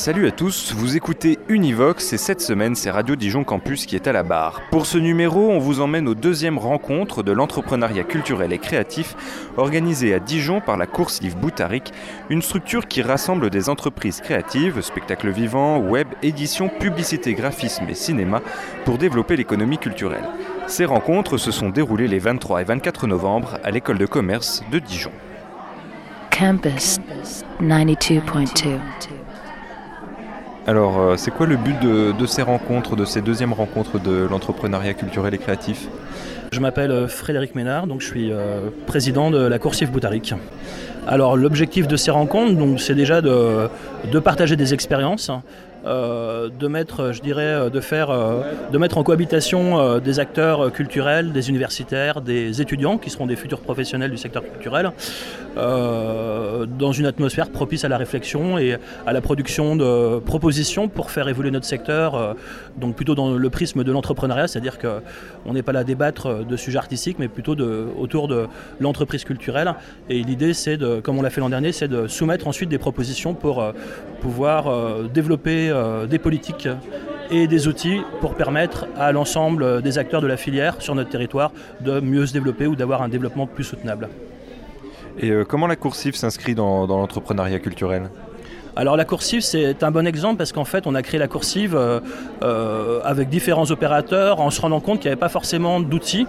[0.00, 4.08] Salut à tous, vous écoutez Univox et cette semaine c'est Radio Dijon Campus qui est
[4.08, 4.62] à la barre.
[4.70, 9.14] Pour ce numéro, on vous emmène aux deuxième rencontre de l'entrepreneuriat culturel et créatif
[9.58, 11.92] organisée à Dijon par la Course Livre Boutaric,
[12.30, 18.40] une structure qui rassemble des entreprises créatives, spectacles vivants, web, édition, publicité, graphisme et cinéma
[18.86, 20.24] pour développer l'économie culturelle.
[20.66, 24.78] Ces rencontres se sont déroulées les 23 et 24 novembre à l'école de commerce de
[24.78, 25.12] Dijon.
[26.30, 27.00] Campus
[27.60, 28.78] 92.2.
[30.70, 34.94] Alors, euh, c'est quoi le but de, ces rencontres, de ces deuxièmes rencontres de l'entrepreneuriat
[34.94, 35.88] culturel et créatif?
[36.52, 40.32] Je m'appelle euh, Frédéric Ménard, donc je suis euh, président de la Coursive Boutaric.
[41.08, 43.68] Alors l'objectif de ces rencontres, donc, c'est déjà de,
[44.22, 45.32] partager des expériences,
[45.84, 48.42] de mettre, je dirais, de faire, euh,
[48.72, 53.36] de mettre en cohabitation euh, des acteurs culturels, des universitaires, des étudiants qui seront des
[53.36, 54.92] futurs professionnels du secteur culturel,
[55.56, 61.10] euh, dans une atmosphère propice à la réflexion et à la production de propositions pour
[61.10, 62.34] faire évoluer notre secteur, euh,
[62.76, 66.56] donc plutôt dans le prisme de l'entrepreneuriat, c'est-à-dire qu'on n'est pas là à débattre de
[66.56, 67.56] sujets artistiques, mais plutôt
[67.98, 68.46] autour de
[68.78, 69.74] l'entreprise culturelle.
[70.08, 72.78] Et l'idée, c'est de, comme on l'a fait l'an dernier, c'est de soumettre ensuite des
[72.78, 73.72] propositions pour euh,
[74.20, 76.68] pouvoir euh, développer euh, des politiques
[77.30, 81.52] et des outils pour permettre à l'ensemble des acteurs de la filière sur notre territoire
[81.80, 84.08] de mieux se développer ou d'avoir un développement plus soutenable.
[85.18, 88.10] Et euh, comment la coursive s'inscrit dans, dans l'entrepreneuriat culturel?
[88.76, 91.74] Alors la coursive c'est un bon exemple parce qu'en fait on a créé la coursive
[91.74, 92.00] euh,
[92.42, 96.26] euh, avec différents opérateurs en se rendant compte qu'il n'y avait pas forcément d'outils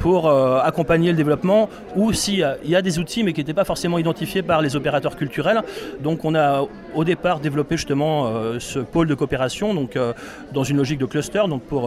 [0.00, 3.54] pour euh, accompagner le développement ou s'il y, a- a des outils mais qui n'étaient
[3.62, 5.60] pas forcément identifiés par les opérateurs culturels.
[6.02, 6.64] Donc on a
[6.94, 10.12] au départ développé justement euh, ce pôle de coopération donc, euh,
[10.52, 11.82] dans une logique de cluster donc pour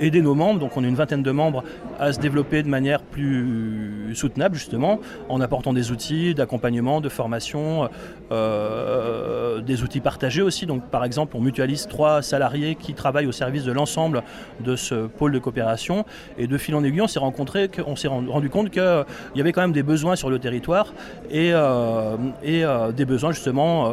[0.00, 1.64] aider nos membres, donc on est une vingtaine de membres
[1.98, 7.88] à se développer de manière plus soutenable justement en apportant des outils d'accompagnement, de formation,
[9.70, 10.66] des outils partagés aussi.
[10.66, 14.22] Donc par exemple on mutualise trois salariés qui travaillent au service de l'ensemble
[14.60, 16.04] de ce pôle de coopération
[16.38, 17.55] et de fil en aiguille on s'est rencontré,
[17.86, 20.92] on s'est rendu compte qu'il y avait quand même des besoins sur le territoire
[21.30, 23.88] et, euh, et euh, des besoins justement.
[23.88, 23.92] euh,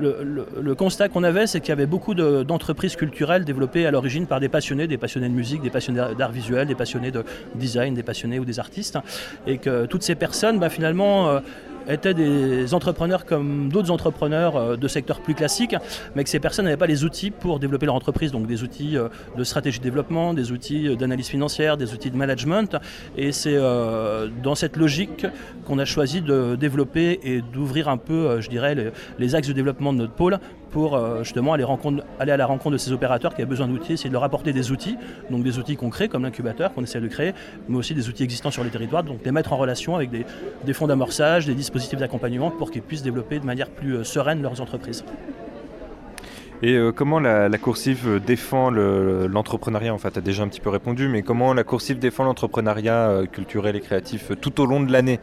[0.00, 3.90] le, le- constat qu'on avait, c'est qu'il y avait beaucoup de- d'entreprises culturelles développées à
[3.90, 7.24] l'origine par des passionnés, des passionnés de musique, des passionnés d'art visuel, des passionnés de
[7.56, 8.96] design, des passionnés ou des artistes,
[9.46, 11.40] et que toutes ces personnes, bah, finalement,
[11.88, 15.76] étaient des entrepreneurs comme d'autres entrepreneurs euh, de secteurs plus classiques,
[16.14, 18.96] mais que ces personnes n'avaient pas les outils pour développer leur entreprise, donc des outils
[18.96, 22.76] euh, de stratégie de développement, des outils euh, d'analyse financière, des outils de management.
[23.16, 23.58] Et c'est
[24.42, 25.26] dans cette logique
[25.66, 29.92] qu'on a choisi de développer et d'ouvrir un peu, je dirais, les axes de développement
[29.92, 30.38] de notre pôle
[30.70, 34.10] pour euh, justement aller, à la rencontre de ces opérateurs qui avaient besoin d'outils, essayer
[34.10, 34.96] de leur apporter des outils,
[35.30, 37.32] donc des outils concrets comme l'incubateur qu'on essaie de créer,
[37.68, 40.72] mais aussi des outils existants sur les territoires, donc les mettre en relation avec des,
[40.72, 44.60] fonds d'amorçage, des dispositifs d'accompagnement pour qu'ils puissent développer de manière plus euh, sereine leurs
[44.60, 45.04] entreprises.
[46.60, 49.94] Et euh, comment la, la coursive défend le- l'entrepreneuriat?
[49.94, 53.22] En fait, tu as déjà un petit peu répondu, mais comment la coursive défend l'entrepreneuriat
[53.30, 55.20] culturel et créatif tout au long de l'année?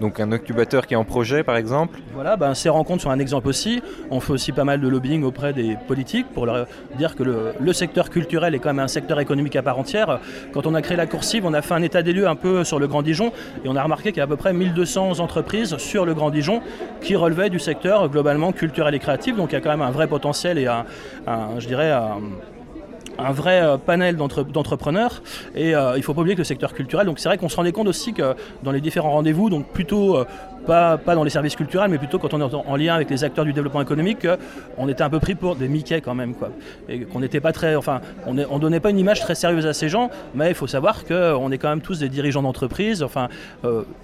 [0.00, 3.18] Donc un incubateur qui est en projet, par exemple Voilà, ben, ces rencontres sont un
[3.18, 3.82] exemple aussi.
[4.10, 6.66] On fait aussi pas mal de lobbying auprès des politiques pour leur
[6.96, 10.20] dire que le, secteur culturel est quand même un secteur économique à part entière.
[10.52, 12.64] Quand on a créé la coursive, on a fait un état des lieux un peu
[12.64, 13.32] sur le Grand Dijon
[13.64, 16.30] et on a remarqué qu'il y a à peu près 1200 entreprises sur le Grand
[16.30, 16.62] Dijon
[17.00, 19.36] qui relevaient du secteur globalement culturel et créatif.
[19.36, 20.66] Donc il y a quand même un vrai potentiel et
[21.58, 22.20] je dirais, un,
[23.18, 25.22] un vrai euh, panel d'entre- d'entrepreneurs.
[25.54, 27.48] Et euh, il ne faut pas oublier que le secteur culturel, donc c'est vrai qu'on
[27.48, 30.24] se rendait compte aussi que dans les différents rendez-vous, donc plutôt euh,
[30.66, 33.24] pas, dans les services culturels, mais plutôt quand on est en, en lien avec les
[33.24, 34.36] acteurs du développement économique, que
[34.76, 36.50] on était un peu pris pour des Mickey quand même, quoi.
[36.90, 39.66] Et qu'on n'était pas très, enfin, on ne on donnait pas une image très sérieuse
[39.66, 43.02] à ces gens, mais il faut savoir qu'on est quand même tous des dirigeants d'entreprise,
[43.02, 43.28] enfin,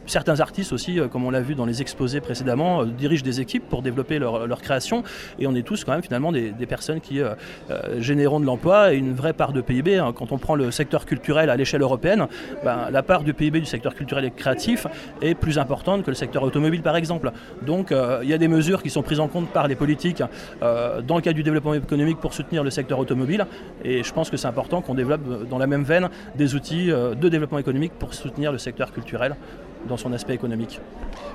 [0.07, 3.83] certains artistes aussi, comme on l'a vu dans les exposés précédemment, dirigent des équipes pour
[3.83, 5.03] développer leur, leur création,
[5.39, 7.21] et on est tous quand même finalement des, des personnes qui
[7.99, 9.99] généreront de l'emploi et une vraie part de PIB.
[9.99, 10.13] hein.
[10.17, 12.27] Quand on prend le secteur culturel à l'échelle européenne,
[12.65, 14.87] ben, la part du PIB du secteur culturel et créatif
[15.23, 17.33] est plus importante que le secteur automobile par exemple.
[17.63, 20.23] Donc euh, il y a des mesures qui sont prises en compte par les politiques
[20.63, 23.47] euh, dans le cadre du développement économique pour soutenir le secteur automobile
[23.85, 26.87] et je pense que c'est important qu'on développe euh, dans la même veine des outils
[26.87, 29.37] de développement économique pour soutenir le secteur culturel
[29.89, 30.81] dans son aspect économique.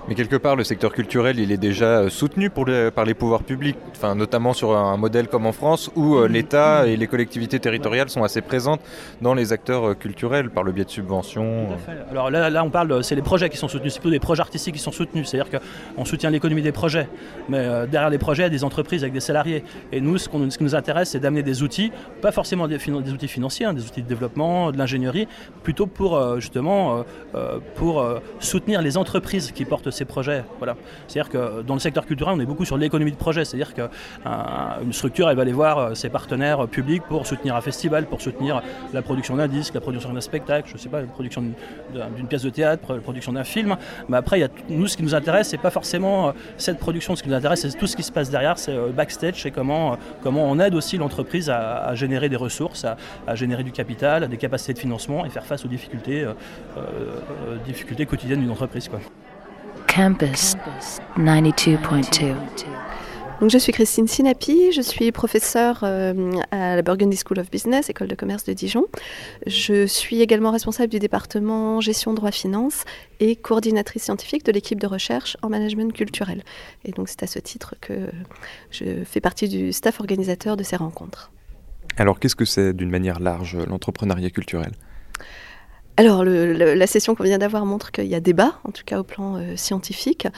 [0.07, 3.13] Mais quelque part, le secteur culturel, il est déjà euh, soutenu pour les- par les
[3.13, 7.05] pouvoirs publics, enfin, notamment sur un modèle comme en France, où euh, l'État et les
[7.07, 8.81] collectivités territoriales sont assez présentes
[9.21, 11.67] dans les acteurs euh, culturels par le biais de subventions.
[12.09, 14.41] Alors là, là on parle, c'est les projets qui sont soutenus, c'est plutôt des projets
[14.41, 15.27] artistiques qui sont soutenus.
[15.29, 15.59] C'est-à-dire
[15.95, 17.07] qu'on soutient l'économie des projets,
[17.47, 19.63] mais euh, derrière les projets, il y a des entreprises avec des salariés.
[19.91, 21.91] Et nous, ce, qu'on- ce qui nous intéresse, c'est d'amener des outils,
[22.21, 25.27] pas forcément des, outils financiers, hein, des outils de développement, de l'ingénierie,
[25.61, 27.03] plutôt pour euh, justement
[27.75, 28.03] pour
[28.39, 30.43] soutenir les entreprises qui portent ces projets.
[30.57, 30.75] Voilà.
[31.07, 33.45] C'est-à-dire que dans le secteur culturel, on est beaucoup sur l'économie de projet.
[33.45, 37.61] C'est-à-dire qu'une structure, elle va aller voir euh, ses partenaires euh, publics pour soutenir un
[37.61, 38.61] festival, pour soutenir
[38.93, 41.53] la production d'un disque, la production d'un spectacle, je sais pas, la production d'une-
[41.93, 43.75] d'un- d'une pièce de théâtre, la production d'un film.
[44.07, 47.15] Mais après, nous, ce qui nous intéresse, c'est pas forcément euh, cette production.
[47.15, 49.51] Ce qui nous intéresse, c'est tout ce qui se passe derrière, c'est euh, backstage, c'est
[49.51, 52.97] comment, euh, comment on aide aussi l'entreprise à, à générer des ressources, à,
[53.27, 56.33] à générer du capital, des capacités de financement et faire face aux difficultés, euh,
[56.77, 58.87] euh, difficultés quotidiennes d'une entreprise.
[58.87, 58.99] Quoi.
[59.87, 60.55] Campus
[61.17, 62.35] 92.2.
[63.41, 67.89] Donc, je suis Christine Sinapi, je suis professeure euh, à la Burgundy School of Business,
[67.89, 68.85] école de commerce de Dijon.
[69.47, 72.83] Je suis également responsable du département gestion droit finance
[73.21, 76.43] et coordinatrice scientifique de l'équipe de recherche en management culturel.
[76.83, 78.09] Et donc c'est à ce titre que
[78.71, 81.31] je fais partie du staff organisateur de ces rencontres.
[81.95, 84.73] Alors qu'est-ce que c'est d'une manière large l'entrepreneuriat culturel?
[85.99, 89.03] Alors, la session qu'on vient d'avoir montre qu'il y a débat, en tout cas au
[89.03, 90.29] plan euh, scientifique.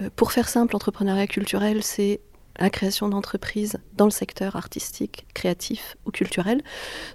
[0.00, 2.20] Euh, pour faire simple, l'entrepreneuriat culturel, c'est
[2.58, 6.62] la création d'entreprises dans le secteur artistique, créatif ou culturel.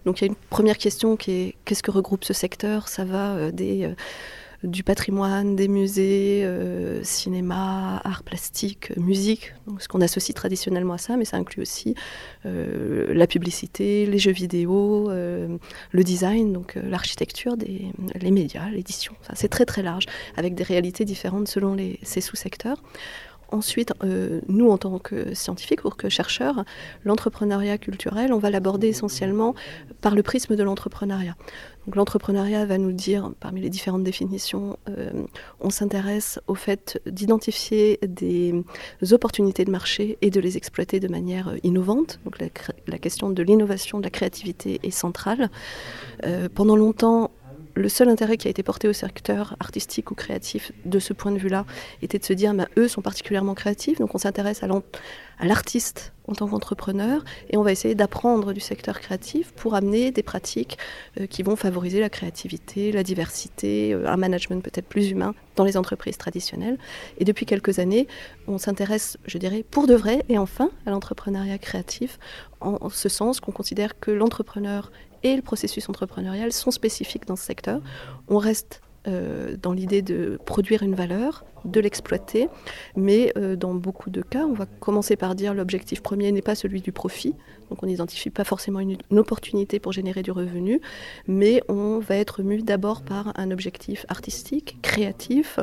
[0.06, 2.90] Donc, il y a une première question qui est qu'est-ce que regroupe ce secteur?
[2.90, 3.92] Ça va euh, des,
[4.64, 10.94] du patrimoine, des musées, euh, cinéma, art plastique, euh, musique, donc ce qu'on associe traditionnellement
[10.94, 11.96] à ça, mais ça inclut aussi
[12.46, 15.58] euh, la publicité, les jeux vidéo, euh,
[15.92, 19.14] le design, donc l'architecture, les médias, l'édition.
[19.34, 20.06] C'est très très large,
[20.36, 22.82] avec des réalités différentes selon ces sous-secteurs.
[23.52, 26.66] Ensuite, euh, nous, en tant que scientifiques ou que chercheurs,
[27.04, 29.56] l'entrepreneuriat culturel, on va l'aborder essentiellement
[30.02, 31.36] par le prisme de l'entrepreneuriat.
[31.94, 35.12] L'entrepreneuriat va nous dire, parmi les différentes définitions, euh,
[35.60, 38.64] on s'intéresse au fait d'identifier des
[39.12, 42.20] opportunités de marché et de les exploiter de manière euh, innovante.
[42.88, 45.50] La, question de l'innovation, de la créativité est centrale.
[46.56, 47.32] Pendant longtemps,
[47.76, 51.32] le seul intérêt qui a été porté au secteur artistique ou créatif de ce point
[51.32, 51.66] de vue-là
[52.02, 56.34] était de se dire, ben, eux sont particulièrement créatifs, donc on s'intéresse à l'artiste en
[56.34, 60.78] tant qu'entrepreneur et on va essayer d'apprendre du secteur créatif pour amener des pratiques
[61.20, 65.66] euh, qui vont favoriser la créativité, la diversité, euh, un management peut-être plus humain dans
[65.66, 66.78] les entreprises traditionnelles.
[67.20, 68.08] Et depuis quelques années,
[68.48, 72.20] on s'intéresse, je dirais, pour de vrai et enfin à l'entrepreneuriat créatif,
[72.62, 74.90] en ce sens qu'on considère que l'entrepreneur
[75.26, 77.82] et le processus entrepreneurial sont spécifiques dans ce secteur.
[78.28, 82.48] On reste euh, dans l'idée de produire une valeur, de l'exploiter,
[82.96, 86.56] mais euh, dans beaucoup de cas, on va commencer par dire l'objectif premier n'est pas
[86.56, 87.34] celui du profit,
[87.70, 90.82] donc on n'identifie pas forcément une, opportunité pour générer du revenu,
[91.28, 95.60] mais on va être mu d'abord par un objectif artistique, créatif,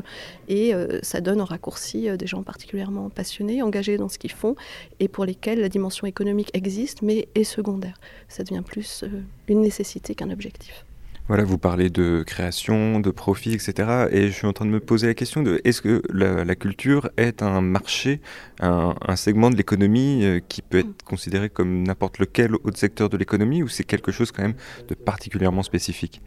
[0.48, 4.56] et euh, ça donne en raccourci des gens particulièrement passionnés, engagés dans ce qu'ils font,
[5.00, 7.98] et pour lesquels la dimension économique existe, mais est secondaire.
[8.28, 9.04] Ça devient plus
[9.48, 10.84] une nécessité qu'un objectif.
[11.28, 14.08] Voilà, vous parlez de création, de profit, etc.
[14.10, 16.54] Et je suis en train de me poser la question de est-ce que la, la
[16.54, 18.20] culture est un marché,
[18.60, 23.08] un, un segment de l'économie euh, qui peut être considéré comme n'importe lequel autre secteur
[23.08, 24.56] de l'économie ou c'est quelque chose quand même
[24.88, 26.20] de particulièrement spécifique?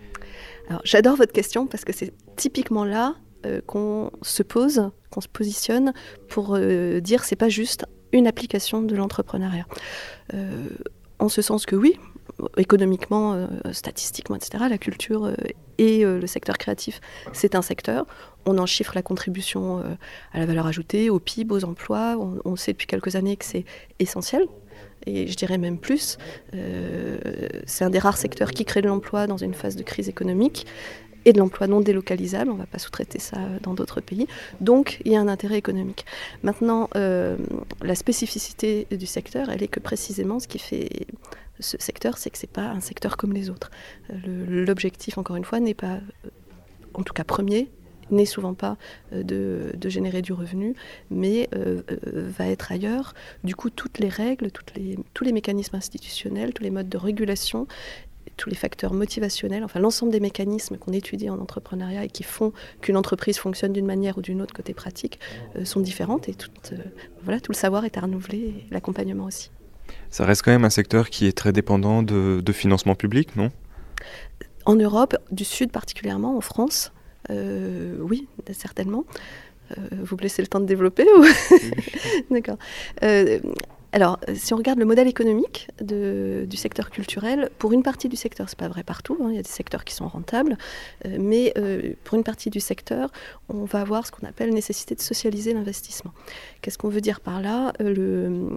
[0.69, 5.27] Alors, j'adore votre question parce que c'est typiquement là euh, qu'on se pose, qu'on se
[5.27, 5.93] positionne
[6.29, 9.67] pour euh, dire c'est pas juste une application de l'entrepreneuriat.
[10.33, 10.67] Euh,
[11.19, 11.95] en ce sens que oui,
[12.57, 15.35] économiquement, euh, statistiquement, etc., la culture euh,
[15.77, 17.01] et euh, le secteur créatif,
[17.33, 18.05] c'est un secteur.
[18.45, 19.83] On en chiffre la contribution
[20.31, 22.15] à la valeur ajoutée, au PIB, aux emplois.
[22.45, 23.65] On, sait depuis quelques années que c'est
[23.97, 24.45] essentiel.
[25.07, 26.19] Et je dirais même plus,
[27.65, 30.67] c'est un des rares secteurs qui crée de l'emploi dans une phase de crise économique
[31.25, 32.51] et de l'emploi non délocalisable.
[32.51, 34.27] On ne va pas sous-traiter ça dans d'autres pays.
[34.61, 36.05] Donc, il y a un intérêt économique.
[36.43, 37.37] Maintenant, euh,
[37.81, 41.07] la spécificité du secteur, elle est que précisément ce qui fait
[41.59, 43.71] ce secteur, c'est que ce n'est pas un secteur comme les autres.
[44.11, 46.29] Euh, L'objectif, encore une fois, n'est pas, euh,
[46.93, 47.69] en tout cas premier,
[48.11, 48.77] n'est souvent pas
[49.13, 50.75] euh, de, générer du revenu,
[51.09, 53.13] mais euh, euh, va être ailleurs.
[53.43, 56.97] Du coup, toutes les règles, toutes les, tous les mécanismes institutionnels, tous les modes de
[56.97, 57.67] régulation,
[58.37, 62.53] tous les facteurs motivationnels, enfin l'ensemble des mécanismes qu'on étudie en entrepreneuriat et qui font
[62.81, 65.19] qu'une entreprise fonctionne d'une manière ou d'une autre côté pratique
[65.55, 66.77] euh, sont différentes et tout, euh,
[67.23, 69.51] voilà, tout le savoir est à renouveler l'accompagnement aussi.
[70.09, 73.51] Ça reste quand même un secteur qui est très dépendant de, de financement public, non?
[74.65, 76.91] En Europe, du Sud particulièrement, en France,
[77.29, 79.05] Oui, certainement.
[79.91, 81.23] vous me laissez le temps de développer ou...
[82.33, 82.57] D'accord.
[83.95, 88.17] Alors, euh, si on regarde le modèle économique du secteur culturel, pour une partie du
[88.17, 90.57] secteur, c'est pas vrai partout, hein, il y a des secteurs qui sont rentables,
[91.05, 93.09] euh, mais euh, pour une partie du secteur,
[93.47, 96.11] on va avoir ce qu'on appelle nécessité de socialiser l'investissement.
[96.61, 97.71] Qu'est-ce qu'on veut dire par là?
[97.79, 98.49] Le,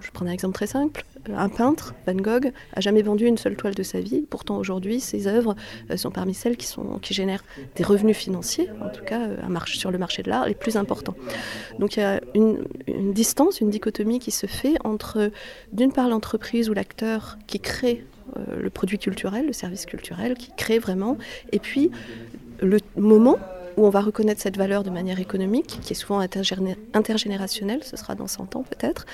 [0.00, 1.04] Je prends un exemple très simple.
[1.32, 4.26] Un peintre, Van Gogh, a jamais vendu une seule toile de sa vie.
[4.28, 5.54] Pourtant, aujourd'hui, ses œuvres
[5.96, 7.44] sont parmi celles qui, génèrent
[7.76, 9.28] des revenus financiers, en tout cas
[9.66, 11.14] sur le marché de l'art, les plus importants.
[11.78, 12.64] Donc il y a une,
[13.12, 15.30] distance, une dichotomie qui se fait entre,
[15.72, 18.04] d'une part, l'entreprise ou l'acteur qui crée
[18.36, 21.18] euh, le produit culturel, le service culturel, qui crée vraiment,
[21.52, 21.90] et puis
[22.60, 23.38] le moment
[23.76, 28.14] où on va reconnaître cette valeur de manière économique, qui est souvent intergénérationnelle, ce sera
[28.14, 29.04] dans 100 ans peut-être,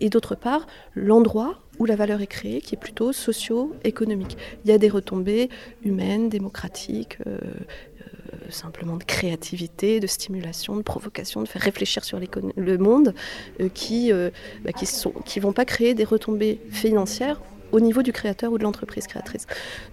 [0.00, 4.36] et d'autre part, l'endroit où la valeur est créée, qui est plutôt socio-économique.
[4.64, 5.50] Il y a des retombées
[5.84, 7.38] humaines, démocratiques, euh,
[8.50, 13.14] simplement de créativité, de stimulation, de provocation, de faire réfléchir sur le monde,
[13.60, 14.30] euh, qui ne euh,
[14.64, 17.40] bah, qui vont pas créer des retombées financières
[17.72, 19.46] au niveau du créateur ou de l'entreprise créatrice.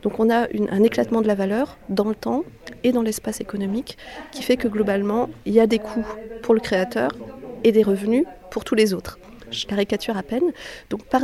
[0.04, 2.44] Donc on a un éclatement de la valeur dans le temps
[2.84, 3.98] et dans l'espace économique
[4.32, 6.06] qui fait que globalement, il y a des coûts
[6.44, 7.12] pour le créateur
[7.64, 9.18] et des revenus pour tous les autres.
[9.68, 10.52] Caricature à peine.
[10.90, 11.24] Donc par,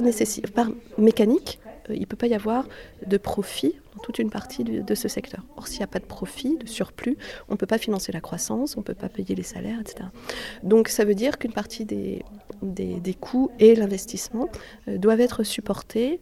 [0.54, 0.68] par
[0.98, 1.60] mécanique,
[1.90, 2.68] euh, il ne peut pas y avoir
[3.06, 5.44] de profit dans toute une partie de, ce secteur.
[5.58, 7.18] Or, s'il n'y a pas de profit, de surplus,
[7.48, 10.10] on ne peut pas financer la croissance, on ne peut pas payer les salaires, etc.
[10.64, 12.24] Donc ça veut dire qu'une partie des,
[13.20, 14.50] coûts et l'investissement
[14.88, 16.20] euh, doivent être supportés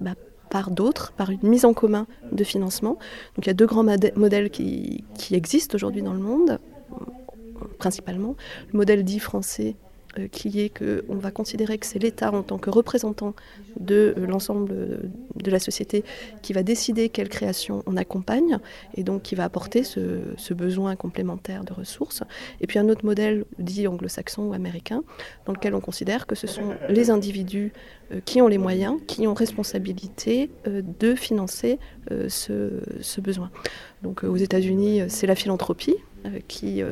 [0.00, 0.14] bah,
[0.50, 2.98] par d'autres, par une mise en commun de financement.
[3.36, 3.84] Donc il y a deux grands
[4.16, 6.58] modèles qui, qui existent aujourd'hui dans le monde,
[7.78, 8.36] principalement.
[8.72, 9.76] Le modèle dit français
[10.32, 13.34] qui est qu'on va considérer que c'est l'État en tant que représentant
[13.78, 15.00] de euh, l'ensemble
[15.34, 16.04] de la société
[16.42, 18.58] qui va décider quelle création on accompagne
[18.94, 22.22] et donc qui va apporter ce, besoin complémentaire de ressources.
[22.60, 25.04] Et puis un autre modèle dit anglo-saxon ou américain
[25.46, 27.72] dans lequel on considère que ce sont les individus
[28.12, 31.78] euh, qui ont les moyens, qui ont responsabilité de financer
[32.28, 33.50] ce, besoin.
[34.02, 35.96] Donc aux États-Unis, c'est la philanthropie
[36.48, 36.82] qui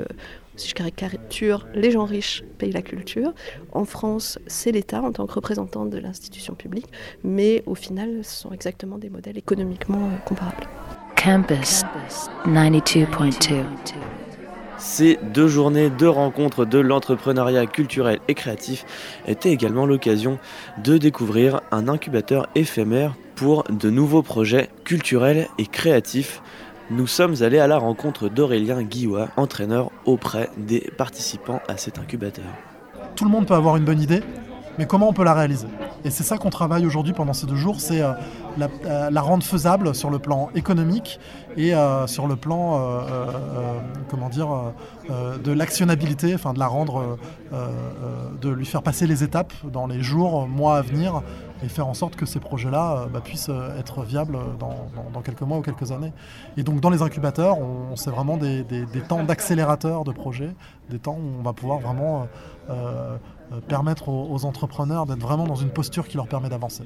[0.56, 3.32] si je caricature, les gens riches payent la culture.
[3.72, 6.86] En France, c'est l'État en tant que représentant de l'institution publique,
[7.24, 10.66] mais au final, ce sont exactement des modèles économiquement euh, comparables.
[11.16, 11.82] Campus
[12.46, 13.64] 92.2
[14.78, 18.84] ces deux journées de rencontres de l'entrepreneuriat culturel et créatif
[19.26, 20.38] étaient également l'occasion
[20.84, 26.42] de découvrir un incubateur éphémère pour de nouveaux projets culturels et créatifs
[26.90, 32.44] nous sommes allés à la rencontre d'Aurélien Guillois, entraîneur auprès des participants à cet incubateur.
[33.16, 34.22] Tout le monde peut avoir une bonne idée,
[34.78, 35.66] mais comment on peut la réaliser?
[36.04, 38.12] Et c'est ça qu'on travaille aujourd'hui pendant ces deux jours, c'est euh,
[38.84, 41.18] euh, la, rendre faisable sur le plan économique
[41.56, 42.80] et euh, sur le plan,
[44.08, 47.18] comment de l'actionnabilité, enfin de la rendre,
[48.40, 51.22] de lui faire passer les étapes dans les jours, mois à venir
[51.62, 55.42] et faire en sorte que ces projets-là euh, bah, puissent euh, être viables dans, quelques
[55.42, 56.12] mois ou quelques années.
[56.56, 58.64] Et donc dans les incubateurs, on, c'est vraiment des,
[59.08, 60.54] temps d'accélérateur de projets,
[60.90, 62.28] des temps où on va pouvoir vraiment
[62.70, 63.16] euh,
[63.68, 66.84] permettre aux entrepreneurs d'être vraiment dans une posture qui leur permet d'avancer.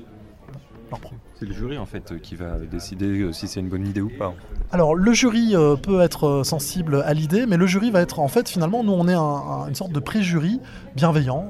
[1.38, 4.10] C'est le jury en fait qui va décider euh, si c'est une bonne idée ou
[4.18, 4.34] pas.
[4.72, 8.20] Alors le jury euh, peut être euh, sensible à l'idée, mais le jury va être
[8.20, 10.60] en fait finalement nous on est une sorte de pré-jury
[10.96, 11.46] bienveillant,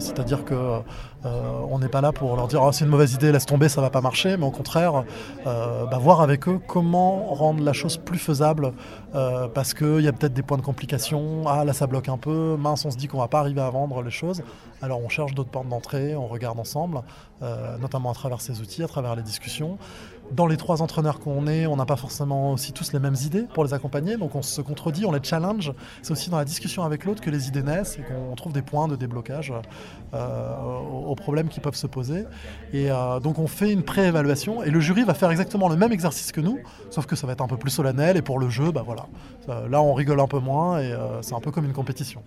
[0.00, 0.80] c'est-à-dire que
[1.24, 3.80] on n'est pas là pour leur dire oh, c'est une mauvaise idée, laisse tomber, ça
[3.80, 5.04] va pas marcher, mais au contraire
[5.44, 8.72] bah, voir avec eux comment rendre la chose plus faisable
[9.54, 12.56] parce qu'il y a peut-être des points de complication, ah là ça bloque un peu,
[12.58, 14.42] mince on se dit qu'on va pas arriver à vendre les choses,
[14.82, 17.02] alors on cherche d'autres portes d'entrée, on regarde ensemble,
[17.80, 19.78] notamment à travers ces outils, à travers les discussions.
[20.32, 23.46] Dans les trois entraîneurs qu'on est, on n'a pas forcément aussi tous les mêmes idées
[23.52, 25.72] pour les accompagner, donc on se contredit, on les challenge.
[26.02, 28.62] C'est aussi dans la discussion avec l'autre que les idées naissent et qu'on trouve des
[28.62, 29.52] points de déblocage
[30.14, 30.54] euh,
[31.10, 32.24] aux, problèmes qui peuvent se poser.
[32.72, 35.92] Et euh, donc on fait une pré-évaluation et le jury va faire exactement le même
[35.92, 36.58] exercice que nous,
[36.90, 39.06] sauf que ça va être un peu plus solennel et pour le jeu, bah voilà.
[39.68, 42.22] là on rigole un peu moins et euh, c'est un peu comme une compétition.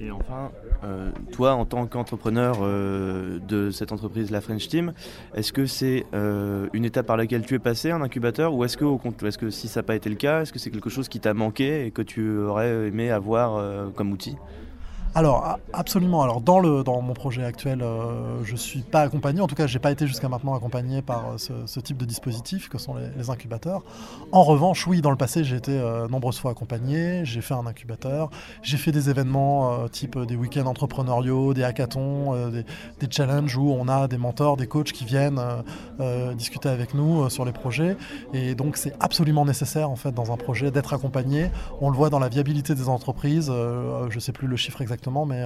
[0.00, 0.50] Et enfin,
[0.82, 4.94] euh, toi, en tant qu'entrepreneur de cette entreprise, la French Team,
[5.34, 8.84] est-ce que c'est une étape par laquelle tu es passé, un incubateur, ou est-ce que,
[8.84, 11.20] est que si ça n'a pas été le cas, est-ce que c'est quelque chose qui
[11.20, 14.36] t'a manqué et que tu aurais aimé avoir comme outil?
[15.14, 16.22] Alors absolument.
[16.22, 19.40] Alors dans le dans mon projet actuel, je euh, je suis pas accompagné.
[19.40, 22.68] En tout cas, j'ai pas été jusqu'à maintenant accompagné par euh, ce, type de dispositif
[22.68, 23.82] que sont les, incubateurs.
[24.30, 27.24] En revanche, oui, dans le passé, j'ai été euh, nombreuses fois accompagné.
[27.24, 28.30] J'ai fait un incubateur.
[28.62, 32.64] J'ai fait des événements type des week-ends entrepreneuriaux, des hackathons, des,
[33.10, 35.40] challenges où on a des mentors, des coachs qui viennent
[36.34, 37.96] discuter avec nous sur les projets.
[38.32, 41.50] Et donc, c'est absolument nécessaire en fait dans un projet d'être accompagné.
[41.80, 43.52] On le voit dans la viabilité des entreprises.
[44.10, 45.44] je sais plus le chiffre exact mais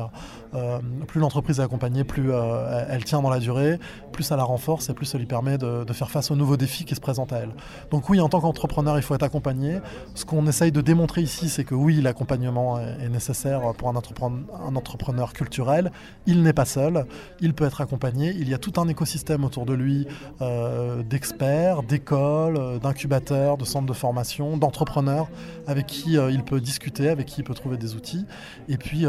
[0.55, 3.79] euh, plus l'entreprise est accompagnée, plus euh, elle tient dans la durée,
[4.13, 6.85] plus ça la renforce et plus ça lui permet de, faire face aux nouveaux défis
[6.85, 7.55] qui se présentent à elle.
[7.91, 9.79] Donc oui, en tant qu'entrepreneur, il faut être accompagné.
[10.15, 15.33] Ce qu'on essaye de démontrer ici, c'est que oui, l'accompagnement est, nécessaire pour un entrepreneur,
[15.33, 15.91] culturel.
[16.27, 17.07] Il n'est pas seul,
[17.41, 18.35] il peut être accompagné.
[18.37, 20.07] Il y a tout un écosystème autour de lui
[20.43, 25.29] euh, d'experts, d'écoles, d'incubateurs, de centres de formation, d'entrepreneurs
[25.67, 28.27] avec qui il peut discuter, avec qui il peut trouver des outils.
[28.69, 29.07] Et puis,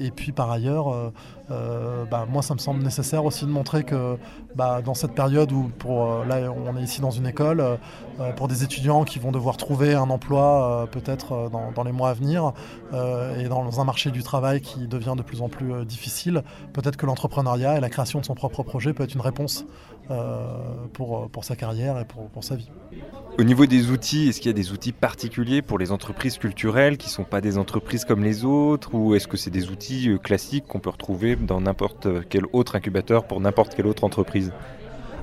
[0.00, 1.10] et puis par ailleurs, euh,
[1.50, 4.16] euh, bah, moi ça me semble nécessaire aussi de montrer que
[4.54, 7.78] bah, dans cette période où pour, là on est ici dans une école,
[8.36, 12.52] pour des étudiants qui vont devoir trouver un emploi peut-être dans, les mois à venir
[12.92, 16.42] et dans un marché du travail qui devient de plus en plus difficile,
[16.72, 19.64] peut-être que l'entrepreneuriat et la création de son propre projet peut être une réponse
[20.92, 22.70] pour, pour sa carrière et pour, pour sa vie.
[23.38, 26.96] Au niveau des outils, est-ce qu'il y a des outils particuliers pour les entreprises culturelles
[26.96, 30.08] qui ne sont pas des entreprises comme les autres Ou est-ce que c'est des outils
[30.08, 34.52] euh, classiques qu'on peut retrouver dans n'importe quel autre incubateur pour n'importe quelle autre entreprise?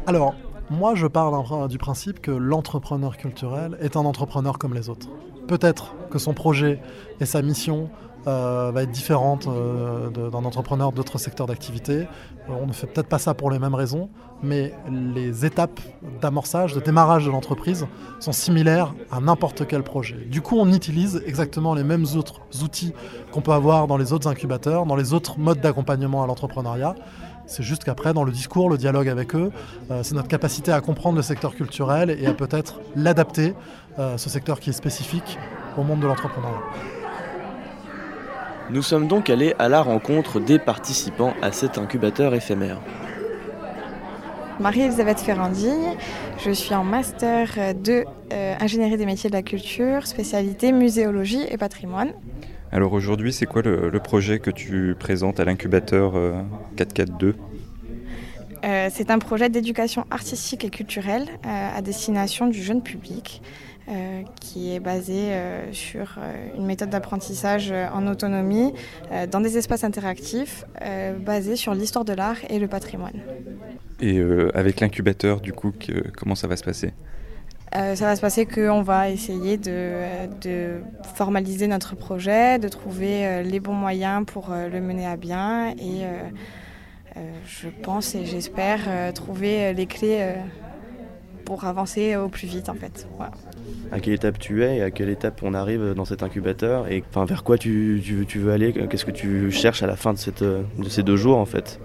[0.08, 0.34] Alors,
[0.70, 5.10] moi je parle du principe que l'entrepreneur culturel est un entrepreneur comme les autres.
[5.48, 6.80] Peut-être que son projet
[7.20, 7.90] et sa mission
[8.28, 12.08] euh, va être différente euh, d'un entrepreneur d'autres secteurs d'activité.
[12.50, 14.10] Euh, on ne fait peut-être pas ça pour les mêmes raisons,
[14.42, 15.80] mais les étapes
[16.22, 17.86] d'amorçage, de démarrage de l'entreprise
[18.20, 20.16] sont similaires à n'importe quel projet.
[20.26, 22.94] Du coup, on utilise exactement les mêmes autres outils
[23.32, 26.96] qu'on peut avoir dans les autres incubateurs, dans les autres modes d'accompagnement à l'entrepreneuriat.
[27.46, 29.52] C'est juste qu'après, dans le discours, le dialogue avec eux,
[30.02, 33.54] c'est notre capacité à comprendre le secteur culturel et à peut-être l'adapter,
[34.00, 35.38] ce secteur qui est spécifique
[35.78, 36.95] au monde de l'entrepreneuriat.
[38.72, 42.82] Nous sommes donc allés à la rencontre des participants à cet incubateur éphémère.
[44.60, 45.70] Marie-Elisabeth Ferrandi,
[46.44, 51.58] je suis en master de euh, ingénierie des métiers de la culture, spécialité muséologie et
[51.58, 52.14] patrimoine.
[52.72, 56.14] Alors aujourd'hui, c'est quoi le, projet que tu présentes à l'incubateur
[56.76, 57.34] 442 euh,
[58.66, 63.42] euh, C'est un projet d'éducation artistique et culturelle à destination du jeune public.
[63.88, 68.74] Euh, qui est basé euh, sur euh, une méthode d'apprentissage en autonomie
[69.30, 70.66] dans des espaces interactifs
[71.20, 73.20] basés sur l'histoire de l'art et le patrimoine.
[74.02, 74.20] Et
[74.54, 75.72] avec l'incubateur, du coup,
[76.18, 76.94] comment ça va se passer?
[77.72, 80.82] Ça va se passer qu'on va essayer de, de,
[81.16, 86.06] formaliser notre projet, de trouver les bons moyens pour le mener à bien et
[87.46, 90.36] je pense et j'espère trouver les clés
[91.46, 93.08] pour avancer au plus vite en fait.
[93.92, 97.04] À quelle étape tu es et à quelle étape on arrive dans cet incubateur et
[97.10, 98.02] enfin, vers quoi tu,
[98.36, 98.74] veux aller?
[98.90, 101.80] Qu'est-ce que tu cherches à la fin de, cette, de ces deux jours en fait?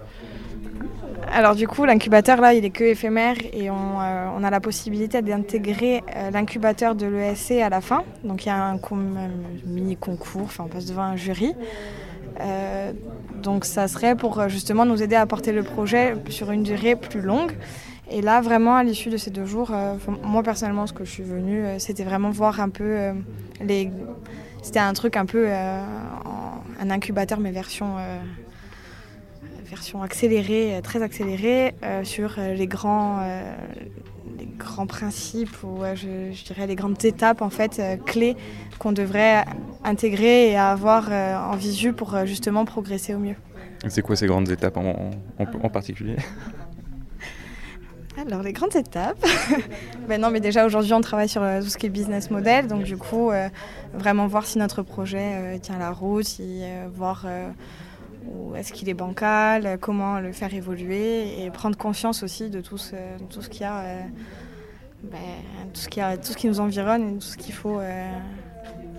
[1.33, 5.21] Alors du coup, l'incubateur là, il est que éphémère et on, euh, a la possibilité
[5.21, 8.03] d'intégrer euh, l'incubateur de l'ESC à la fin.
[8.25, 8.79] Donc il y a un,
[9.65, 11.53] mini concours, enfin on passe devant un jury.
[12.41, 12.91] Euh,
[13.41, 17.21] donc ça serait pour justement nous aider à porter le projet sur une durée plus
[17.21, 17.53] longue.
[18.11, 21.11] Et là, vraiment, à l'issue de ces deux jours, euh, moi personnellement, ce que je
[21.11, 23.13] suis venue, euh, c'était vraiment voir un peu euh,
[23.61, 23.89] les.
[24.61, 27.95] C'était un truc un peu un incubateur, mais version,
[29.65, 33.21] version accélérée, très accélérée, sur les grands,
[34.37, 38.37] les grands principes ou je, dirais les grandes étapes en fait clés
[38.77, 39.45] qu'on devrait
[39.83, 43.37] intégrer et avoir en visu pour justement progresser au mieux.
[43.87, 46.17] C'est quoi ces grandes étapes en particulier?
[48.17, 49.25] Alors les grandes étapes.
[50.07, 52.67] ben non, mais déjà aujourd'hui on travaille sur euh, tout ce qui est business model,
[52.67, 53.49] donc du coup euh,
[53.93, 56.39] vraiment voir si notre projet euh, tient la route,
[56.93, 57.25] voir
[58.25, 62.77] où est-ce qu'il est bancal, comment le faire évoluer et prendre conscience aussi de tout
[62.77, 62.95] ce,
[63.29, 63.83] tout ce qu'il y a,
[65.03, 65.17] ben,
[65.73, 67.79] tout ce qui tout ce qui nous environne et tout ce qu'il faut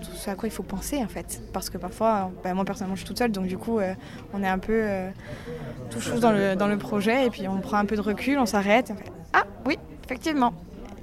[0.03, 1.41] tout ce à quoi il faut penser en fait.
[1.53, 3.79] Parce que parfois, ben, moi personnellement je suis toute seule, donc du coup
[4.33, 4.83] on est un peu
[5.89, 8.37] tout chose dans le, dans le projet et puis on prend un peu de recul,
[8.39, 8.93] on s'arrête.
[9.33, 10.53] Ah oui, effectivement,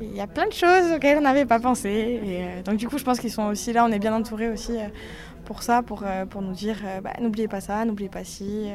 [0.01, 1.89] il y a plein de choses auxquelles on n'avait pas pensé.
[1.89, 4.49] Et, euh, donc du coup, je pense qu'ils sont aussi là, on est bien entourés
[4.49, 4.89] aussi euh,
[5.45, 8.71] pour ça, pour, euh, pour nous dire, bah, n'oubliez pas ça, n'oubliez pas ci.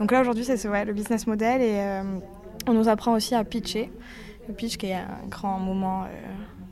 [0.00, 2.00] Donc là, aujourd'hui, c'est ouais, le business model et
[2.66, 3.92] on nous apprend aussi à pitcher.
[4.48, 6.06] Le pitch qui est un grand moment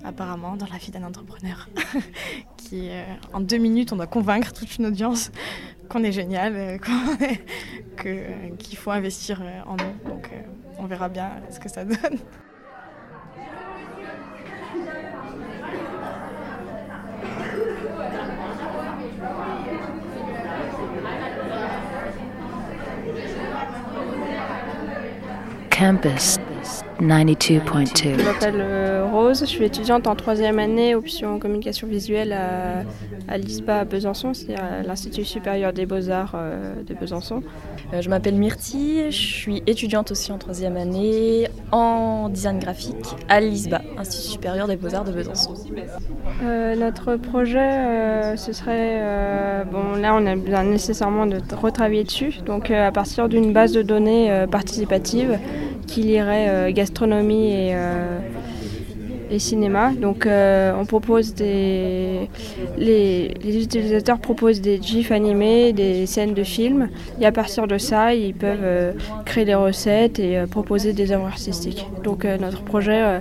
[0.05, 1.69] apparemment dans la vie d'un entrepreneur,
[2.57, 2.91] qui
[3.33, 5.31] en deux minutes on doit convaincre toute une audience
[5.89, 6.79] qu'on est génial,
[7.97, 10.11] qu'il faut investir en nous.
[10.11, 10.31] Donc
[10.79, 12.19] on verra bien ce que ça donne.
[25.71, 26.39] Campus
[27.01, 28.19] 92.2.
[28.19, 32.85] Je m'appelle euh, Rose, je suis étudiante en troisième année option communication visuelle à,
[33.29, 37.43] à l'ISBA à Besançon, c'est à l'Institut supérieur des beaux-arts euh, de Besançon.
[37.93, 43.41] Euh, je m'appelle Myrtille, je suis étudiante aussi en troisième année en design graphique à
[43.41, 45.55] l'ISBA, Institut supérieur des beaux-arts de Besançon.
[46.43, 52.93] notre projet, ce serait, bon là on a besoin nécessairement de retravailler dessus, donc à
[52.93, 55.39] partir d'une base de données participative
[55.87, 58.19] qui lirait gastronomie et, euh,
[59.31, 59.93] et cinéma.
[59.93, 62.29] Donc euh, on propose des.
[62.77, 66.89] Les, utilisateurs proposent des GIFs animés, des scènes de films.
[67.21, 68.93] Et à partir de ça, ils peuvent euh,
[69.25, 71.87] créer des recettes et proposer des œuvres artistiques.
[72.03, 73.21] Donc notre projet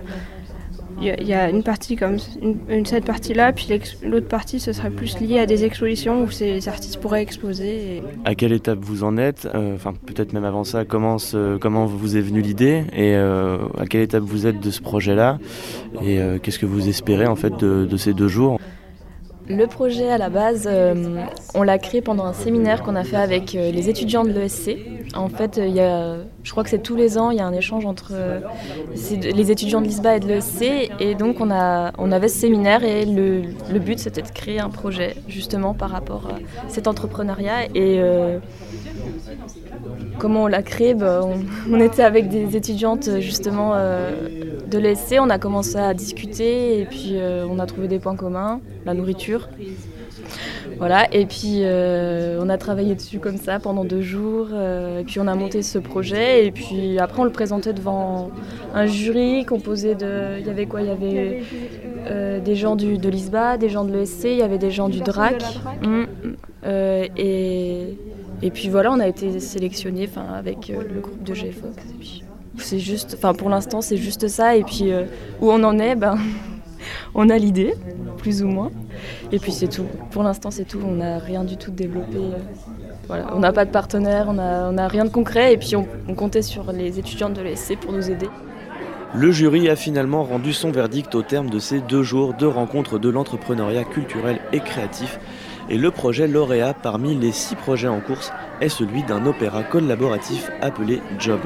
[1.04, 2.18] il y, a une partie comme
[2.70, 3.68] une, cette partie-là, puis
[4.04, 8.02] l'autre partie ce serait plus lié à des expositions où ces artistes pourraient exposer.
[8.26, 11.18] À quelle étape vous en êtes euh, Enfin, peut-être même avant ça, comment,
[11.60, 15.39] comment vous est venue l'idée et euh, à quelle étape vous êtes de ce projet-là
[16.02, 18.60] et euh, qu'est-ce que vous espérez en fait de ces deux jours?
[19.47, 21.21] Le projet à la base, euh,
[21.53, 24.77] on l'a créé pendant un séminaire qu'on a fait avec euh, les étudiants de l'ESC.
[25.15, 27.45] En fait, il y a, je crois que c'est tous les ans, il y a
[27.45, 28.39] un échange entre euh,
[29.21, 30.91] les étudiants de l'ISBA et de l'ESC.
[30.99, 34.60] Et donc, on, a, on avait ce séminaire et le, le but, c'était de créer
[34.60, 37.65] un projet justement par rapport à cet entrepreneuriat.
[37.75, 38.01] Et
[40.19, 40.93] comment on l'a créé?
[40.93, 41.21] Bah,
[41.71, 43.73] on, était avec des étudiantes justement
[44.74, 47.16] de l'ESC, on a commencé à discuter et puis
[47.50, 49.50] on a trouvé des points communs la nourriture.
[50.78, 55.04] Voilà, et puis euh, on a travaillé dessus comme ça pendant deux jours, euh, et
[55.04, 58.32] puis on a monté ce projet, et puis après on le présentait devant
[58.74, 60.40] un jury composé de.
[60.40, 61.44] Il y avait quoi Il y avait
[62.08, 64.90] euh, des gens du, de l'ISBA, des gens de l'ESC, il y avait des gens
[64.90, 65.44] du DRAC.
[65.84, 66.08] Hum,
[67.18, 67.98] et,
[68.42, 72.24] et puis voilà, on a été sélectionnés avec le groupe de GFOX.
[72.58, 74.92] C'est juste, enfin pour l'instant c'est juste ça, et puis
[75.42, 76.18] où on en est, ben
[77.16, 77.74] on a l'idée,
[78.18, 78.72] plus ou moins.
[79.32, 79.86] Et puis c'est tout.
[80.12, 80.80] Pour l'instant, c'est tout.
[80.86, 82.20] On n'a rien du tout développé.
[83.08, 83.36] Voilà.
[83.36, 85.54] On n'a pas de partenaire, on n'a rien de concret.
[85.54, 88.30] Et puis on, comptait sur les étudiants de l'ESC pour nous aider.
[89.16, 92.98] Le jury a finalement rendu son verdict au terme de ces deux jours de rencontres
[92.98, 95.20] de l'entrepreneuriat culturel et créatif.
[95.70, 100.50] Et le projet lauréat parmi les six projets en course est celui d'un opéra collaboratif
[100.62, 101.39] appelé Job.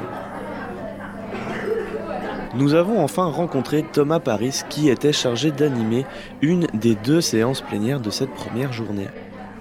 [2.58, 6.08] Nous avons enfin rencontré Thomas Paris qui était chargé d'animer
[6.42, 9.06] une des deux séances plénières de cette première journée.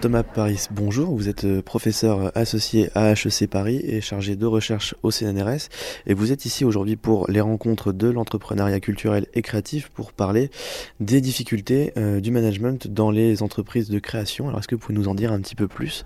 [0.01, 4.95] Thomas Paris, bonjour, vous êtes euh, professeur associé à HEC Paris et chargé de recherche
[5.03, 5.69] au CNRS
[6.07, 10.51] et vous êtes ici aujourd'hui pour les rencontres de l'entrepreneuriat culturel et créatif pour parler
[10.99, 14.49] des difficultés euh, du management dans les entreprises de création.
[14.49, 16.05] Alors est-ce que vous pouvez nous en dire un petit peu plus?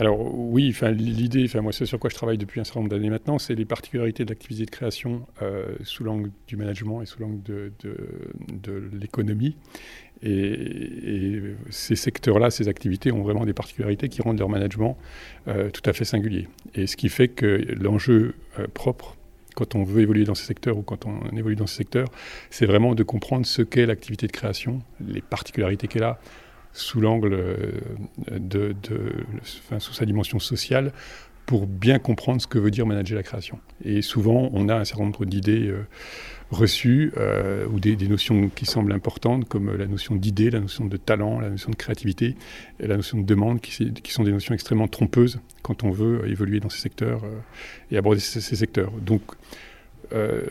[0.00, 3.10] Alors oui, l'idée, enfin, moi c'est sur quoi je travaille depuis un certain nombre d'années
[3.10, 7.20] maintenant, c'est les particularités de l'activité de création euh, sous l'angle du management et sous
[7.20, 9.56] l'angle de, de, l'économie.
[10.22, 14.96] Et, ces secteurs-là, ces activités ont vraiment des particularités qui rendent leur management
[15.48, 16.48] euh, tout à fait singulier.
[16.74, 19.18] Et ce qui fait que l'enjeu euh, propre
[19.54, 22.08] quand on veut évoluer dans ces secteurs ou quand on évolue dans ces secteurs,
[22.48, 26.20] c'est vraiment de comprendre ce qu'est l'activité de création, les particularités qu'elle a,
[26.72, 27.72] sous l'angle euh,
[28.30, 28.74] de,
[29.78, 30.92] sous sa dimension sociale
[31.46, 33.58] pour bien comprendre ce que veut dire manager la création.
[33.84, 35.84] Et souvent, on a un certain nombre d'idées euh,
[36.52, 40.96] reçues euh, ou des, notions qui semblent importantes, comme la notion d'idée, la notion de
[40.96, 42.36] talent, la notion de créativité
[42.78, 46.60] et la notion de demande, qui, sont des notions extrêmement trompeuses quand on veut évoluer
[46.60, 47.22] dans ces secteurs
[47.90, 48.92] et aborder ces, secteurs.
[48.92, 49.22] Donc,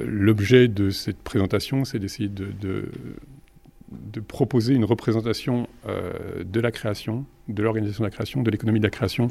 [0.05, 2.89] l'objet de cette présentation, c'est d'essayer de de
[4.28, 8.86] proposer une représentation euh, de la création, de l'organisation de la création, de l'économie de
[8.86, 9.30] la création,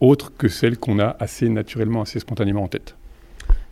[0.00, 2.96] autre que celle qu'on a assez naturellement, assez spontanément en tête.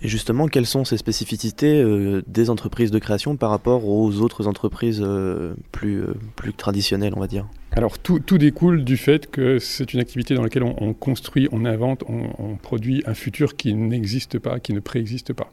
[0.03, 4.47] Et justement, quelles sont ces spécificités euh, des entreprises de création par rapport aux autres
[4.47, 6.05] entreprises euh, plus,
[6.37, 7.47] plus traditionnelles, on va dire?
[7.79, 12.03] Alors tout, découle du fait que c'est une activité dans laquelle on, construit, on invente,
[12.09, 15.49] on, produit un futur qui n'existe pas, qui ne préexiste pas.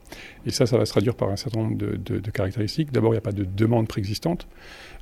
[0.47, 2.91] Et ça, ça va se traduire par un certain nombre de, caractéristiques.
[2.91, 4.47] D'abord, il n'y a pas de demande préexistante.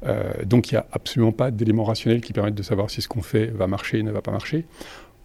[0.06, 3.08] Euh, donc il n'y a absolument pas d'éléments rationnels qui permettent de savoir si ce
[3.08, 4.66] qu'on fait va marcher ne va pas marcher.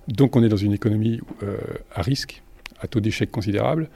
[0.07, 1.57] Donc on est dans une économie euh,
[1.93, 2.45] à risque,
[2.81, 3.91] à taux d'échec considérable.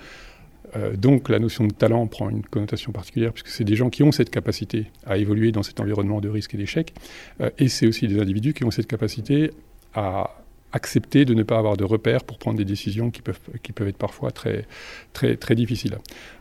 [0.76, 4.02] Euh, donc la notion de talent prend une connotation particulière puisque c'est des gens qui
[4.02, 6.94] ont cette capacité à évoluer dans cet environnement de risque et d'échec.
[7.40, 9.50] Euh, et c'est aussi des individus qui ont cette capacité
[9.94, 10.36] à
[10.72, 13.88] accepter de ne pas avoir de repères pour prendre des décisions qui peuvent, qui peuvent
[13.88, 14.66] être parfois très,
[15.12, 15.98] très, très difficiles.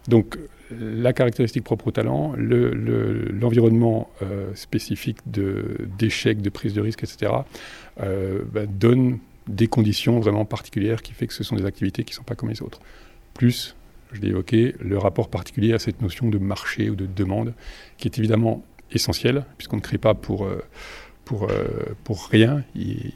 [0.08, 0.38] Donc
[0.80, 7.32] la caractéristique propre au talent, l'environnement le, euh, spécifique d'échec, de, prise de risque, etc.,
[8.02, 12.14] euh, bah, donne des conditions vraiment particulières qui fait que ce sont des activités qui
[12.14, 12.80] ne sont pas comme les autres.
[13.34, 13.76] Plus
[14.14, 17.54] je l'ai évoqué, le rapport particulier à cette notion de marché ou de demande,
[17.98, 20.62] qui est évidemment essentiel, puisqu'on ne crée pas pour, euh,
[21.26, 21.66] pour, euh,
[22.04, 22.64] pour rien,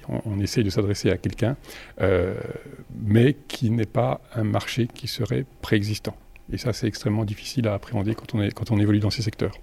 [0.08, 1.58] on, essaye de s'adresser à quelqu'un,
[2.02, 2.36] euh,
[3.04, 6.16] mais qui n'est pas un marché qui serait préexistant.
[6.52, 9.22] Et ça, c'est extrêmement difficile à appréhender quand on, est, quand on évolue dans ces
[9.22, 9.58] secteurs.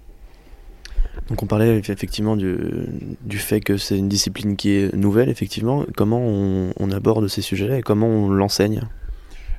[1.29, 2.57] Donc on parlait effectivement du,
[3.21, 5.85] du fait que c'est une discipline qui est nouvelle, effectivement.
[5.95, 8.81] Comment on aborde ces sujets-là et comment on l'enseigne?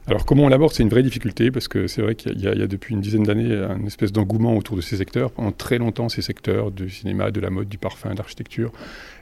[0.07, 2.67] Alors comment on l'aborde, c'est une vraie difficulté parce que c'est vrai qu'il y, a
[2.67, 5.31] depuis une dizaine d'années un espèce d'engouement autour de ces secteurs.
[5.31, 8.71] Pendant très longtemps, ces secteurs du cinéma, de la mode, du parfum, de l'architecture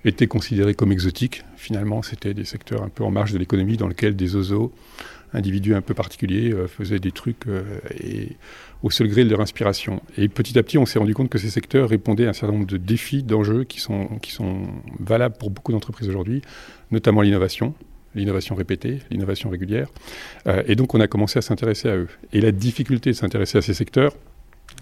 [0.05, 1.45] étaient considérés comme exotiques.
[1.57, 4.73] Finalement, c'était des secteurs un peu en marge de l'économie dans lesquels des oiseaux,
[5.33, 7.62] individus un peu particuliers, euh, faisaient des trucs euh,
[8.83, 10.03] au seul gré de leur inspiration.
[10.18, 12.55] Et petit à petit, on s'est rendu compte que ces secteurs répondaient à un certain
[12.55, 14.09] nombre de défis, d'enjeux qui sont
[14.99, 16.42] valables pour beaucoup d'entreprises aujourd'hui,
[16.90, 17.73] notamment l'innovation
[18.14, 19.88] l'innovation répétée, l'innovation régulière.
[20.46, 22.09] Euh, et donc on a commencé à s'intéresser à eux.
[22.33, 24.14] Et la difficulté de s'intéresser à ces secteurs,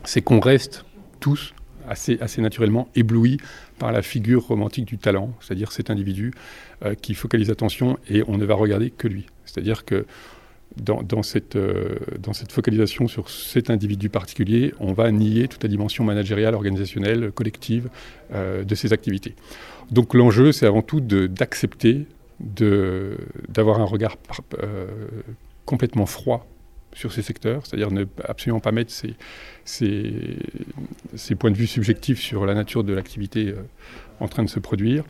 [0.05, 0.85] c'est qu'on reste
[1.21, 1.55] tous
[1.89, 3.39] assez, assez naturellement éblouis
[3.79, 6.33] par la figure romantique du talent, c'est-à-dire cet individu
[6.85, 9.27] euh, qui focalise attention et on ne va regarder que lui.
[9.45, 10.07] C'est-à-dire que
[10.77, 15.63] dans, dans, cette, euh, dans cette focalisation sur cet individu particulier, on va nier toute
[15.65, 17.89] la dimension managériale, organisationnelle, collective
[18.33, 19.35] de ces activités.
[19.91, 22.07] Donc l'enjeu, c'est avant tout d'accepter
[22.41, 24.17] d'avoir un regard
[24.63, 24.87] euh,
[25.67, 26.47] complètement froid
[26.93, 29.15] sur ces secteurs, c'est-à-dire ne absolument pas mettre ces,
[31.39, 33.63] points de vue subjectifs sur la nature de l'activité euh,
[34.19, 35.05] en train de se produire.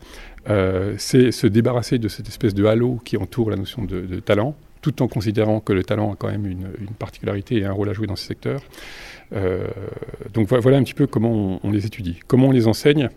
[0.49, 4.55] Euh, c'est se débarrasser de cette espèce de halo qui entoure la notion de, talent,
[4.81, 6.67] tout en considérant que le talent a quand même une,
[6.99, 8.61] particularité et un rôle à jouer dans ces secteurs.
[10.33, 12.19] Donc voilà un petit peu comment on les étudie.
[12.27, 13.09] Comment on les enseigne,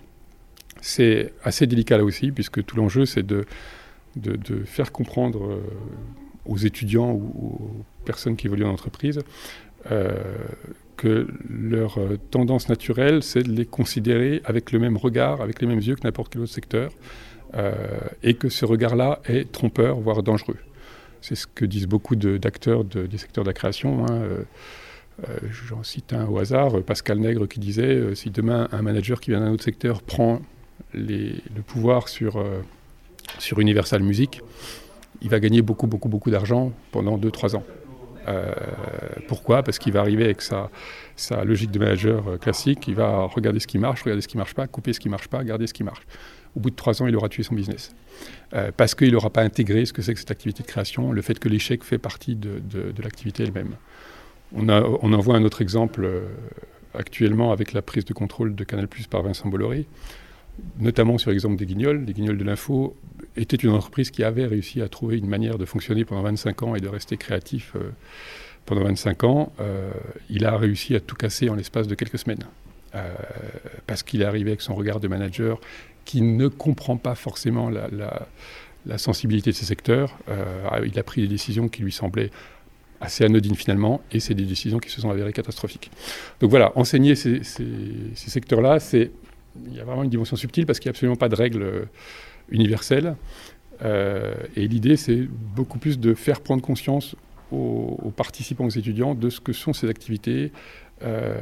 [0.81, 3.47] c'est assez délicat là aussi, puisque tout l'enjeu c'est de
[4.17, 5.61] de, faire comprendre euh,
[6.47, 7.23] aux étudiants ou
[7.55, 9.21] aux personnes qui évoluent en entreprise
[9.91, 10.13] euh,
[10.97, 15.67] que leur euh, tendance naturelle, c'est de les considérer avec le même regard, avec les
[15.67, 16.91] mêmes yeux que n'importe quel autre secteur,
[18.25, 20.57] et que ce regard-là est trompeur, voire dangereux.
[21.21, 24.05] C'est ce que disent beaucoup d'acteurs de, de, des secteurs de la création.
[24.07, 24.23] Hein.
[25.69, 29.39] J'en cite un au hasard, Pascal Nègre, qui disait si demain un manager qui vient
[29.39, 30.43] d'un autre secteur prend
[30.95, 32.45] le pouvoir sur
[33.39, 34.41] sur Universal Music,
[35.23, 37.65] il va gagner beaucoup, beaucoup, beaucoup d'argent pendant 2-3 ans.
[38.29, 38.53] Euh,
[39.29, 39.63] pourquoi?
[39.63, 40.71] Parce qu'il va arriver avec sa,
[41.17, 44.37] sa, logique de manager euh, classique, il va regarder ce qui marche, regarder ce qui
[44.37, 46.07] ne marche pas, couper ce qui ne marche pas, garder ce qui marche.
[46.57, 47.95] Au bout de 3 ans, il aura tué son business.
[48.55, 51.23] Euh, parce qu'il n'aura pas intégré ce que c'est que cette activité de création, le
[51.23, 52.63] fait que l'échec fait partie de,
[53.03, 53.75] l'activité elle-même.
[54.57, 56.09] On, en voit un autre exemple
[56.95, 59.87] actuellement avec la prise de contrôle de Canal Plus par Vincent Bolloré
[60.79, 62.05] notamment sur l'exemple des Guignols.
[62.07, 62.97] Les Guignols de l'info
[63.37, 66.75] était une entreprise qui avait réussi à trouver une manière de fonctionner pendant 25 ans
[66.75, 67.91] et de rester créatif euh,
[68.67, 69.53] pendant 25 ans.
[69.61, 69.91] Euh,
[70.31, 72.45] il a réussi à tout casser en l'espace de quelques semaines.
[72.95, 73.13] Euh,
[73.89, 75.61] parce qu'il est arrivé avec son regard de manager
[76.05, 80.17] qui ne comprend pas forcément la, sensibilité de ces secteurs.
[80.29, 80.45] Euh,
[80.87, 82.31] il a pris des décisions qui lui semblaient
[83.01, 85.91] assez anodines finalement, et c'est des décisions qui se sont avérées catastrophiques.
[86.41, 87.43] Donc voilà, enseigner ces
[88.15, 89.11] secteurs-là, c'est
[89.67, 91.63] il y a vraiment une dimension subtile parce qu'il n'y a absolument pas de règles
[91.63, 91.85] euh,
[92.51, 93.17] universelles.
[93.83, 97.17] Euh, et l'idée, c'est beaucoup plus de faire prendre conscience
[97.53, 100.51] aux, participants, aux étudiants, de ce que sont ces activités,
[101.03, 101.39] euh,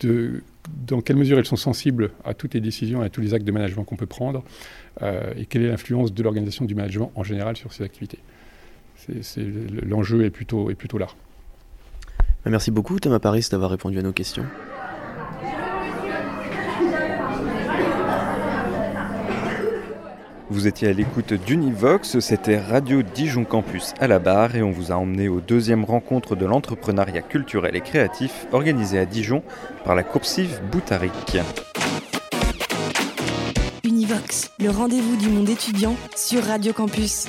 [0.00, 0.42] de
[0.86, 3.46] dans quelle mesure elles sont sensibles à toutes les décisions et à tous les actes
[3.46, 4.44] de management qu'on peut prendre,
[5.00, 8.18] euh, et quelle est l'influence de l'organisation du management en général sur ces activités.
[9.82, 11.06] L'enjeu est plutôt là.
[12.44, 14.44] Merci beaucoup Thomas Paris d'avoir répondu à nos questions.
[20.50, 24.90] Vous étiez à l'écoute d'Univox, c'était Radio Dijon Campus à la barre et on vous
[24.90, 29.42] a emmené aux deuxième rencontre de l'entrepreneuriat culturel et créatif organisée à Dijon
[29.84, 31.36] par la coursive Boutaric.
[33.84, 37.26] Univox, le rendez-vous du monde étudiant sur Radio Campus.